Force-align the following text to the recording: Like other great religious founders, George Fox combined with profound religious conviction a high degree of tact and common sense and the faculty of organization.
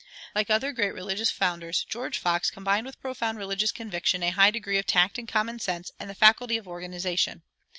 Like 0.33 0.49
other 0.49 0.71
great 0.71 0.95
religious 0.95 1.29
founders, 1.29 1.83
George 1.83 2.17
Fox 2.17 2.49
combined 2.49 2.87
with 2.87 2.99
profound 2.99 3.37
religious 3.37 3.71
conviction 3.71 4.23
a 4.23 4.31
high 4.31 4.49
degree 4.49 4.79
of 4.79 4.87
tact 4.87 5.19
and 5.19 5.27
common 5.27 5.59
sense 5.59 5.91
and 5.99 6.09
the 6.09 6.15
faculty 6.15 6.57
of 6.57 6.67
organization. 6.67 7.43